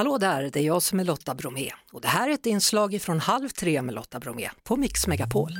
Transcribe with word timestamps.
Hallå 0.00 0.18
där, 0.18 0.50
det 0.52 0.60
är 0.60 0.64
jag 0.64 0.82
som 0.82 1.00
är 1.00 1.04
Lotta 1.04 1.34
Bromé 1.34 1.70
och 1.92 2.00
det 2.00 2.08
här 2.08 2.28
är 2.28 2.32
ett 2.34 2.46
inslag 2.46 3.02
från 3.02 3.20
Halv 3.20 3.48
tre 3.48 3.82
med 3.82 3.94
Lotta 3.94 4.20
Bromé 4.20 4.50
på 4.62 4.76
Mix 4.76 5.06
Megapol. 5.06 5.50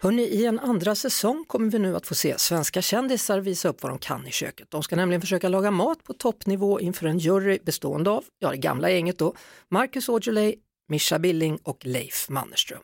Hörrni, 0.00 0.22
I 0.22 0.46
en 0.46 0.58
andra 0.58 0.94
säsong 0.94 1.44
kommer 1.48 1.70
vi 1.70 1.78
nu 1.78 1.96
att 1.96 2.06
få 2.06 2.14
se 2.14 2.38
svenska 2.38 2.82
kändisar 2.82 3.40
visa 3.40 3.68
upp 3.68 3.82
vad 3.82 3.92
de 3.92 3.98
kan 3.98 4.26
i 4.26 4.30
köket. 4.30 4.70
De 4.70 4.82
ska 4.82 4.96
nämligen 4.96 5.20
försöka 5.20 5.48
laga 5.48 5.70
mat 5.70 6.04
på 6.04 6.12
toppnivå 6.12 6.80
inför 6.80 7.06
en 7.06 7.18
jury 7.18 7.58
bestående 7.64 8.10
av, 8.10 8.24
ja 8.38 8.50
det 8.50 8.56
gamla 8.56 8.90
gänget 8.90 9.18
då, 9.18 9.34
Marcus 9.68 10.08
Aujalay, 10.08 10.54
Mischa 10.88 11.18
Billing 11.18 11.58
och 11.62 11.86
Leif 11.86 12.28
Mannerström. 12.28 12.82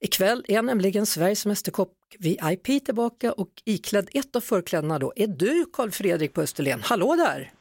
Ikväll 0.00 0.44
är 0.48 0.62
nämligen 0.62 1.06
Sveriges 1.06 1.46
Mästerkock 1.46 1.92
VIP 2.18 2.84
tillbaka 2.84 3.32
och 3.32 3.50
iklädd 3.64 4.08
ett 4.12 4.36
av 4.36 4.40
förklädena 4.40 4.98
då 4.98 5.12
är 5.16 5.26
du 5.26 5.64
Karl 5.72 5.90
Fredrik 5.90 6.32
på 6.32 6.40
Österlen. 6.40 6.80
Hallå 6.82 7.16
där! 7.16 7.52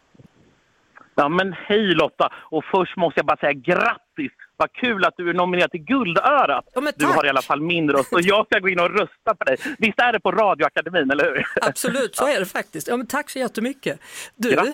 Ja 1.16 1.30
men 1.30 1.54
hej 1.54 1.95
Lotta! 1.95 2.34
Och 2.36 2.64
först 2.71 2.97
måste 2.97 3.19
jag 3.19 3.25
bara 3.25 3.38
säga 3.38 3.54
grattis! 3.54 4.32
Vad 4.57 4.71
kul 4.74 5.06
att 5.06 5.14
du 5.18 5.29
är 5.29 5.33
nominerad 5.33 5.71
till 5.71 5.79
Guldörat! 5.83 6.65
Ja, 6.75 6.92
du 6.96 7.05
har 7.05 7.25
i 7.25 7.29
alla 7.29 7.42
fall 7.42 7.61
min 7.61 7.89
röst 7.92 8.14
och 8.14 8.21
jag 8.21 8.46
ska 8.46 8.60
gå 8.60 8.69
in 8.69 8.79
och 8.79 8.89
rösta 8.89 9.36
på 9.36 9.43
dig. 9.43 9.57
Visst 9.78 10.00
är 10.00 10.14
det 10.14 10.19
på 10.19 10.32
Radioakademin, 10.32 11.11
eller 11.11 11.24
hur? 11.25 11.46
Absolut, 11.61 12.15
så 12.15 12.28
är 12.28 12.39
det 12.39 12.46
faktiskt. 12.46 12.88
Ja, 12.88 12.97
men 12.97 13.07
tack 13.07 13.29
så 13.29 13.39
jättemycket. 13.39 14.00
Du, 14.36 14.52
Gra- 14.52 14.74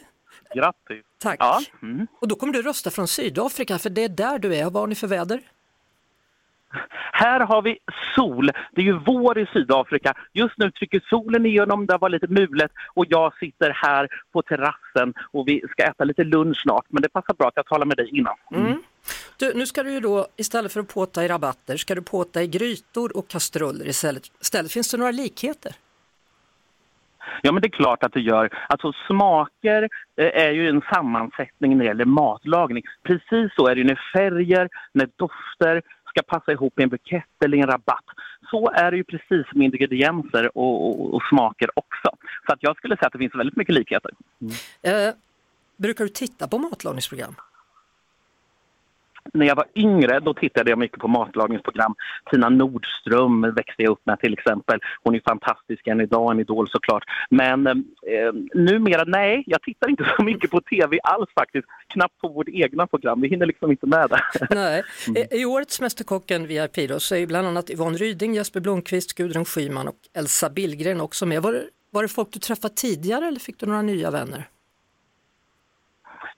Grattis! 0.55 1.05
tack. 1.21 1.37
Ja. 1.39 1.59
Mm. 1.81 2.07
Och 2.21 2.27
då 2.27 2.35
kommer 2.35 2.53
du 2.53 2.61
rösta 2.61 2.89
från 2.89 3.07
Sydafrika, 3.07 3.77
för 3.79 3.89
det 3.89 4.03
är 4.03 4.09
där 4.09 4.39
du 4.39 4.55
är. 4.55 4.63
Vad 4.63 4.73
har 4.73 4.87
ni 4.87 4.95
för 4.95 5.07
väder? 5.07 5.39
Här 7.11 7.39
har 7.39 7.61
vi 7.61 7.77
sol. 8.15 8.51
Det 8.71 8.81
är 8.81 8.85
ju 8.85 8.99
vår 9.05 9.39
i 9.39 9.45
Sydafrika. 9.53 10.13
Just 10.33 10.57
nu 10.57 10.71
trycker 10.71 11.01
solen 11.09 11.45
igenom, 11.45 11.85
det 11.85 11.97
var 11.97 12.09
lite 12.09 12.27
mulet 12.27 12.71
och 12.93 13.05
jag 13.09 13.37
sitter 13.37 13.69
här 13.69 14.07
på 14.33 14.41
terrassen 14.41 15.13
och 15.31 15.47
vi 15.47 15.61
ska 15.71 15.83
äta 15.83 16.03
lite 16.03 16.23
lunch 16.23 16.61
snart. 16.61 16.85
Men 16.87 17.01
det 17.01 17.09
passar 17.09 17.33
bra 17.33 17.47
att 17.47 17.55
jag 17.55 17.65
talar 17.65 17.85
med 17.85 17.97
dig 17.97 18.17
innan. 18.17 18.35
Mm. 18.53 18.83
Du, 19.37 19.53
nu 19.55 19.65
ska 19.65 19.83
du 19.83 19.91
ju 19.91 19.99
då, 19.99 20.27
istället 20.37 20.73
för 20.73 20.79
att 20.79 20.93
påta 20.93 21.23
i 21.23 21.27
rabatter, 21.27 21.77
ska 21.77 21.95
du 21.95 22.01
påta 22.01 22.41
i 22.43 22.47
grytor 22.47 23.17
och 23.17 23.27
kastruller 23.27 23.87
istället. 23.87 24.23
istället. 24.41 24.71
Finns 24.71 24.91
det 24.91 24.97
några 24.97 25.11
likheter? 25.11 25.75
Ja, 27.41 27.51
men 27.51 27.61
det 27.61 27.67
är 27.67 27.69
klart 27.69 28.03
att 28.03 28.13
det 28.13 28.21
gör. 28.21 28.49
Alltså 28.69 28.93
smaker 29.07 29.89
eh, 30.17 30.43
är 30.45 30.51
ju 30.51 30.69
en 30.69 30.81
sammansättning 30.93 31.77
när 31.77 31.83
det 31.83 31.87
gäller 31.87 32.05
matlagning. 32.05 32.83
Precis 33.03 33.55
så 33.55 33.67
är 33.67 33.75
det 33.75 33.83
när 33.83 34.01
färger, 34.13 34.69
när 34.93 35.09
dofter 35.15 35.81
ska 36.09 36.21
passa 36.21 36.51
ihop 36.51 36.79
i 36.79 36.83
en 36.83 36.89
bukett 36.89 37.43
eller 37.45 37.57
i 37.57 37.61
en 37.61 37.67
rabatt. 37.67 38.05
Så 38.51 38.71
är 38.71 38.91
det 38.91 38.97
ju 38.97 39.03
precis 39.03 39.45
med 39.53 39.65
ingredienser 39.65 40.57
och, 40.57 40.87
och, 40.87 41.13
och 41.13 41.21
smaker 41.29 41.69
också. 41.73 42.09
Så 42.45 42.53
att 42.53 42.59
jag 42.61 42.77
skulle 42.77 42.97
säga 42.97 43.07
att 43.07 43.13
det 43.13 43.19
finns 43.19 43.35
väldigt 43.35 43.57
mycket 43.57 43.75
likheter. 43.75 44.11
Eh, 44.81 45.13
brukar 45.77 46.03
du 46.03 46.09
titta 46.09 46.47
på 46.47 46.57
matlagningsprogram? 46.57 47.35
När 49.33 49.45
jag 49.45 49.55
var 49.55 49.65
yngre 49.75 50.19
då 50.19 50.33
tittade 50.33 50.69
jag 50.69 50.79
mycket 50.79 50.99
på 50.99 51.07
matlagningsprogram. 51.07 51.95
Tina 52.31 52.49
Nordström 52.49 53.41
växte 53.41 53.83
jag 53.83 53.91
upp 53.91 54.05
med 54.05 54.19
till 54.19 54.33
exempel. 54.33 54.79
Hon 55.03 55.15
är 55.15 55.21
fantastisk 55.25 55.87
än 55.87 56.01
idag, 56.01 56.31
en 56.31 56.39
idol 56.39 56.69
såklart. 56.69 57.03
Men 57.29 57.67
eh, 57.67 57.73
numera, 58.53 59.03
nej, 59.03 59.43
jag 59.45 59.61
tittar 59.61 59.89
inte 59.89 60.13
så 60.17 60.23
mycket 60.23 60.51
på 60.51 60.61
tv 60.61 60.99
alls 61.03 61.29
faktiskt. 61.39 61.67
Knappt 61.87 62.17
på 62.21 62.27
vårt 62.27 62.49
egna 62.49 62.87
program, 62.87 63.21
vi 63.21 63.27
hinner 63.27 63.45
liksom 63.45 63.71
inte 63.71 63.87
med 63.87 64.09
det. 64.09 64.21
Nej. 64.55 64.83
I, 65.31 65.41
I 65.41 65.45
årets 65.45 65.81
Mästerkocken 65.81 66.47
VIP 66.47 66.89
då, 66.89 66.99
så 66.99 67.15
är 67.15 67.27
bland 67.27 67.47
annat 67.47 67.69
Yvonne 67.69 67.97
Ryding, 67.97 68.33
Jesper 68.33 68.59
Blomqvist, 68.59 69.13
Gudrun 69.13 69.45
Schyman 69.45 69.87
och 69.87 69.95
Elsa 70.17 70.49
Billgren 70.49 71.01
också 71.01 71.25
med. 71.25 71.41
Var 71.41 71.63
var 71.91 72.01
det 72.03 72.09
folk 72.09 72.31
du 72.31 72.39
träffat 72.39 72.75
tidigare 72.75 73.27
eller 73.27 73.39
fick 73.39 73.59
du 73.59 73.65
några 73.65 73.81
nya 73.81 74.11
vänner? 74.11 74.47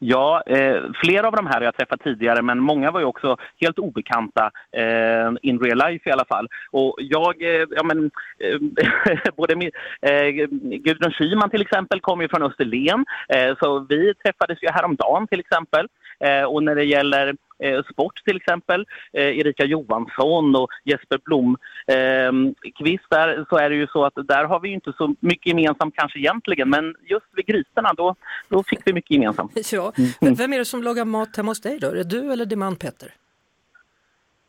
Ja, 0.04 0.44
eh, 0.46 0.82
flera 1.04 1.28
av 1.28 1.36
de 1.36 1.48
här 1.48 1.54
har 1.54 1.62
jag 1.62 1.76
träffat 1.76 2.04
tidigare 2.04 2.42
men 2.42 2.60
många 2.60 2.92
var 2.92 3.00
ju 3.00 3.06
också 3.06 3.38
helt 3.60 3.80
obekanta 3.80 4.52
eh, 4.72 5.32
in 5.42 5.60
real 5.60 5.78
life 5.78 6.10
i 6.10 6.12
alla 6.12 6.26
fall. 6.26 6.48
Och 6.72 6.96
jag, 7.00 7.44
eh, 7.44 7.66
ja 7.70 7.84
men, 7.84 8.12
eh, 8.40 9.30
både 9.38 9.56
min, 9.56 9.72
eh, 10.02 10.28
Gudrun 10.78 11.12
Schyman 11.12 11.50
till 11.50 11.62
exempel 11.62 12.00
kommer 12.00 12.24
ju 12.24 12.30
från 12.30 12.44
Österlen 12.44 13.06
eh, 13.30 13.58
så 13.60 13.80
vi 13.90 14.14
träffades 14.14 14.64
ju 14.64 14.68
häromdagen 14.72 15.28
till 15.28 15.40
exempel. 15.40 15.88
Eh, 16.20 16.44
och 16.44 16.64
när 16.64 16.76
det 16.76 16.84
gäller 16.84 17.36
sport 17.92 18.22
till 18.26 18.38
exempel, 18.38 18.86
eh, 19.14 19.24
Erika 19.40 19.66
Johansson 19.66 20.56
och 20.56 20.70
Jesper 20.84 21.20
Blom 21.26 21.58
eh, 21.88 22.32
Kvist 22.78 23.06
där, 23.10 23.46
så 23.50 23.58
är 23.58 23.70
det 23.70 23.76
ju 23.76 23.88
så 23.88 24.06
att 24.06 24.14
där 24.28 24.44
har 24.46 24.60
vi 24.60 24.70
inte 24.70 24.94
så 24.98 25.16
mycket 25.20 25.46
gemensamt 25.48 25.96
kanske 25.98 26.20
egentligen 26.20 26.70
men 26.70 26.96
just 27.04 27.26
vid 27.36 27.46
grisarna 27.46 27.94
då, 27.94 28.16
då 28.50 28.64
fick 28.64 28.80
vi 28.86 28.94
mycket 28.94 29.12
gemensamt. 29.12 29.52
Ja. 29.72 29.94
V- 29.98 30.34
Vem 30.38 30.54
är 30.54 30.58
det 30.58 30.66
som 30.66 30.84
lagar 30.84 31.06
mat 31.06 31.38
hemma 31.38 31.52
hos 31.52 31.62
dig 31.62 31.78
då? 31.80 31.88
Är 31.88 31.96
det 31.96 32.04
du 32.04 32.32
eller 32.34 32.46
din 32.46 32.60
man 32.60 32.76
Petter? 32.76 33.10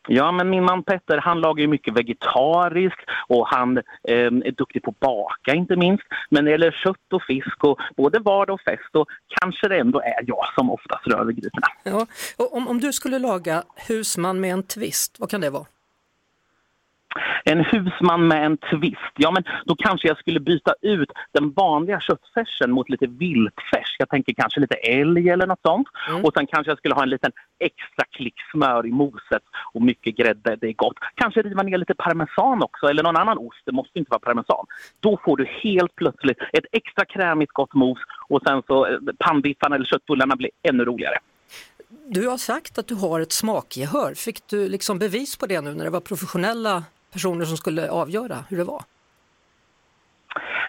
Ja, 0.09 0.33
men 0.33 0.51
min 0.51 0.65
man 0.65 0.83
Petter 0.83 1.19
han 1.19 1.41
lagar 1.41 1.61
ju 1.61 1.69
mycket 1.69 1.95
vegetariskt 1.95 3.01
och 3.29 3.49
han 3.49 3.77
eh, 3.79 4.15
är 4.15 4.57
duktig 4.57 4.83
på 4.83 4.91
att 4.91 5.01
baka 5.01 5.55
inte 5.55 5.77
minst. 5.77 6.05
Men 6.31 6.45
när 6.45 6.51
det 6.51 6.51
gäller 6.51 6.81
kött 6.85 7.13
och 7.13 7.23
fisk 7.23 7.65
och 7.65 7.79
både 7.97 8.19
vardag 8.19 8.55
och 8.55 8.61
fest 8.61 8.89
så 8.93 9.07
kanske 9.41 9.69
det 9.69 9.79
ändå 9.79 10.01
är 10.01 10.25
jag 10.27 10.45
som 10.55 10.71
oftast 10.71 11.07
rör 11.07 11.25
vid 11.25 11.37
grytorna. 11.37 11.67
Ja. 11.83 12.07
Och 12.37 12.57
om, 12.57 12.69
om 12.69 12.81
du 12.81 12.93
skulle 12.93 13.19
laga 13.19 13.63
husman 13.89 14.41
med 14.41 14.53
en 14.53 14.63
twist, 14.63 15.17
vad 15.19 15.31
kan 15.31 15.41
det 15.41 15.51
vara? 15.51 15.67
En 17.45 17.65
husman 17.65 18.29
med 18.29 18.47
en 18.47 18.57
twist, 18.57 19.15
ja 19.17 19.31
men 19.31 19.45
då 19.65 19.77
kanske 19.77 20.09
jag 20.09 20.19
skulle 20.19 20.41
byta 20.41 20.75
ut 20.83 21.11
den 21.33 21.53
vanliga 21.53 22.01
köttfärsen 22.01 22.71
mot 22.71 22.89
lite 22.89 23.07
viltfärs. 23.07 23.97
Jag 23.99 24.09
tänker 24.09 24.33
kanske 24.33 24.61
lite 24.61 24.75
älg 24.75 25.29
eller 25.29 25.47
något 25.47 25.63
sånt. 25.63 25.89
Mm. 26.09 26.25
Och 26.25 26.33
sen 26.37 26.47
kanske 26.47 26.71
jag 26.71 26.79
skulle 26.79 26.95
ha 26.95 27.03
en 27.03 27.11
liten 27.11 27.33
extra 27.59 28.05
klick 28.11 28.35
smör 28.53 28.87
i 28.87 28.91
moset 28.91 29.43
och 29.75 29.83
mycket 29.83 30.17
grädde, 30.17 30.57
det 30.57 30.67
är 30.69 30.73
gott. 30.73 30.97
Kanske 31.15 31.43
riva 31.43 31.63
ner 31.63 31.79
lite 31.79 31.95
parmesan 31.95 32.63
också 32.63 32.87
eller 32.87 33.03
någon 33.03 33.17
annan 33.17 33.39
ost, 33.39 33.63
det 33.65 33.73
måste 33.73 33.99
inte 33.99 34.11
vara 34.11 34.21
parmesan. 34.21 34.67
Då 35.01 35.21
får 35.25 35.37
du 35.37 35.45
helt 35.45 35.95
plötsligt 35.95 36.39
ett 36.53 36.65
extra 36.73 37.05
krämigt 37.05 37.53
gott 37.53 37.75
mos 37.75 37.99
och 38.29 38.41
sen 38.47 38.63
så 38.67 38.87
eh, 38.87 38.99
pannbiffarna 39.19 39.77
eller 39.77 39.87
köttbullarna 39.87 40.37
blir 40.37 40.51
ännu 40.63 40.85
roligare. 40.85 41.19
Du 42.09 42.29
har 42.29 42.37
sagt 42.37 42.79
att 42.79 42.87
du 42.87 42.95
har 42.95 43.21
ett 43.21 43.33
smakgehör. 43.33 44.15
Fick 44.15 44.47
du 44.47 44.69
liksom 44.69 44.99
bevis 44.99 45.37
på 45.37 45.47
det 45.47 45.61
nu 45.61 45.75
när 45.75 45.85
det 45.85 45.91
var 45.91 46.01
professionella 46.01 46.85
personer 47.13 47.45
som 47.45 47.57
skulle 47.57 47.91
avgöra 47.91 48.37
hur 48.49 48.57
det 48.57 48.65
var? 48.65 48.83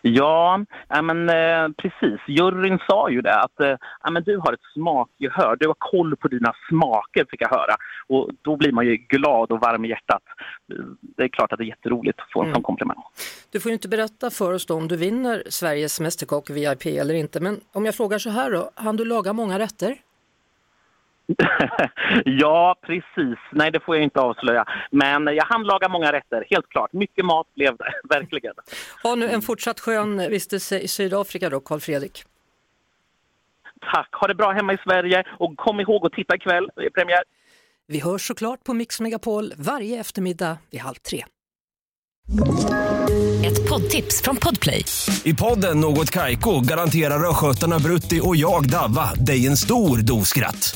Ja, 0.06 0.66
men, 1.04 1.30
eh, 1.30 1.70
precis. 1.78 2.20
Juryn 2.28 2.80
sa 2.88 3.10
ju 3.10 3.22
det 3.22 3.40
att 3.40 3.60
eh, 3.60 3.76
men 4.12 4.24
du 4.24 4.38
har 4.38 4.54
ett 4.54 4.60
smakgehör. 4.74 5.56
Du 5.60 5.68
har 5.68 5.76
koll 5.80 6.16
på 6.16 6.28
dina 6.28 6.54
smaker, 6.70 7.26
fick 7.30 7.42
jag 7.42 7.50
höra. 7.50 7.76
Och 8.08 8.30
då 8.42 8.58
blir 8.58 8.72
man 8.72 8.86
ju 8.86 8.96
glad 8.98 9.52
och 9.52 9.60
varm 9.60 9.86
i 9.86 9.90
hjärtat. 9.90 10.22
Det 11.02 11.24
är 11.24 11.28
klart 11.28 11.52
att 11.52 11.58
det 11.58 11.64
är 11.66 11.68
jätteroligt 11.68 12.20
att 12.20 12.32
få 12.32 12.40
en 12.40 12.46
Mm. 12.46 12.54
sån 12.56 12.64
komplimang. 12.64 12.98
Du 13.52 13.60
får 13.60 13.70
ju 13.70 13.74
inte 13.74 13.88
berätta 13.88 14.30
för 14.30 14.54
oss 14.54 14.66
då 14.66 14.76
om 14.78 14.88
du 14.88 14.98
vinner 14.98 15.44
Sveriges 15.50 16.00
Mästerkock 16.00 16.50
VIP 16.50 16.86
eller 16.86 17.14
inte, 17.14 17.40
men 17.40 17.60
om 17.72 17.86
jag 17.86 17.96
frågar 17.96 18.18
så 18.20 18.30
här 18.30 18.52
då, 18.52 18.72
hann 18.76 18.96
du 18.96 19.06
laga 19.06 19.34
många 19.34 19.60
rätter? 19.60 19.96
ja, 22.26 22.76
precis. 22.82 23.40
Nej, 23.52 23.72
det 23.72 23.80
får 23.80 23.96
jag 23.96 24.04
inte 24.04 24.20
avslöja. 24.20 24.66
Men 24.92 25.26
jag 25.26 25.46
hann 25.46 25.64
laga 25.64 25.90
många 25.90 26.12
rätter, 26.12 26.46
helt 26.50 26.70
klart. 26.70 26.94
Mycket 26.94 27.26
mat 27.26 27.48
blev 27.56 27.78
det, 27.78 27.94
verkligen. 28.16 28.54
Ha 29.04 29.16
nu 29.16 29.30
en 29.30 29.42
fortsatt 29.42 29.80
skön 29.80 30.18
vistelse 30.30 30.80
i 30.80 30.88
Sydafrika 30.88 31.50
då, 31.50 31.60
Karl 31.60 31.80
Fredrik. 31.80 32.24
Tack. 33.94 34.10
Ha 34.12 34.28
det 34.28 34.36
bra 34.36 34.52
hemma 34.52 34.74
i 34.74 34.78
Sverige 34.78 35.24
och 35.40 35.58
kom 35.58 35.80
ihåg 35.80 36.06
att 36.06 36.14
titta 36.14 36.36
ikväll. 36.36 36.70
Det 36.76 36.86
är 36.86 36.90
premiär. 36.90 37.24
Vi 37.88 38.00
hörs 38.00 38.28
såklart 38.28 38.64
på 38.64 38.74
Mix 38.74 39.00
Megapol 39.00 39.54
varje 39.58 40.00
eftermiddag 40.00 40.58
vid 40.72 40.82
halv 40.82 40.96
tre. 40.96 41.26
Ett 43.46 43.70
poddtips 43.70 44.22
från 44.22 44.36
Podplay. 44.36 44.86
I 45.24 45.34
podden 45.34 45.80
Något 45.80 46.12
Kaiko 46.12 46.62
garanterar 46.62 47.30
östgötarna 47.30 47.80
Brutti 47.80 48.20
och 48.24 48.36
jag, 48.36 48.70
Davva, 48.70 49.14
dig 49.14 49.48
en 49.48 49.58
stor 49.58 49.98
dos 49.98 50.28
skratt. 50.28 50.76